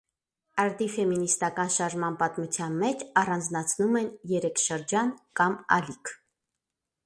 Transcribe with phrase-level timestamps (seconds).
[0.61, 6.17] Արդի ֆեմինիստական շարժման պատմության մեջ առանձնացնում են երեք շրջան կամ «ալիք»։